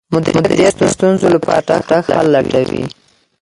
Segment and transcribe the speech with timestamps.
[0.37, 2.83] مدیریت د ستونزو لپاره چټک حل لټوي.